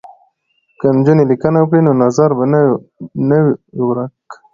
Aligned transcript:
که 0.79 0.87
نجونې 0.97 1.23
لیکنه 1.31 1.57
وکړي 1.59 1.81
نو 1.87 1.91
نظر 2.03 2.29
به 2.37 2.45
نه 3.29 3.37
وي 3.75 3.81
ورک. 3.87 4.27